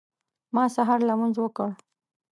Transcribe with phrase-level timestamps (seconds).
[0.55, 1.69] ما سهار لمونځ وکړ.